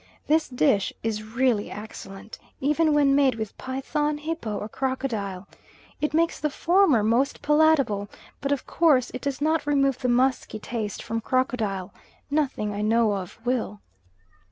This 0.25 0.49
dish 0.49 0.91
is 1.03 1.21
really 1.21 1.69
excellent, 1.69 2.39
even 2.59 2.91
when 2.95 3.13
made 3.13 3.35
with 3.35 3.55
python, 3.59 4.17
hippo, 4.17 4.57
or 4.57 4.67
crocodile. 4.67 5.47
It 6.01 6.15
makes 6.15 6.39
the 6.39 6.49
former 6.49 7.03
most 7.03 7.43
palatable; 7.43 8.09
but 8.39 8.51
of 8.51 8.65
course 8.65 9.11
it 9.13 9.21
does 9.21 9.41
not 9.41 9.67
remove 9.67 9.99
the 9.99 10.09
musky 10.09 10.57
taste 10.57 11.03
from 11.03 11.21
crocodile; 11.21 11.93
nothing 12.31 12.73
I 12.73 12.81
know 12.81 13.11
of 13.13 13.37
will. 13.45 13.79